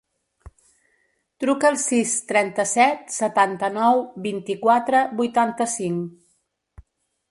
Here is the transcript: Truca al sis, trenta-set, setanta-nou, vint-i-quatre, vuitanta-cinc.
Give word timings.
Truca 1.43 1.69
al 1.73 1.77
sis, 1.83 2.15
trenta-set, 2.33 3.05
setanta-nou, 3.19 4.05
vint-i-quatre, 4.27 5.07
vuitanta-cinc. 5.23 6.87